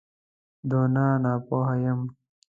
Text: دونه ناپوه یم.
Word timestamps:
دونه 0.69 1.05
ناپوه 1.23 1.73
یم. 1.83 2.01